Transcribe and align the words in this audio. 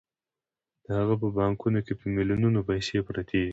د 0.85 0.87
هغه 0.99 1.15
په 1.21 1.27
بانکونو 1.37 1.79
کې 1.85 1.93
په 1.99 2.05
میلیونونو 2.15 2.59
پیسې 2.69 2.97
پرتې 3.07 3.37
دي 3.45 3.49